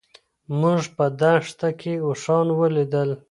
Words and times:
موږ 0.59 0.81
په 0.95 1.05
دښته 1.19 1.69
کې 1.79 1.93
اوښان 2.05 2.47
ولیدل. 2.59 3.09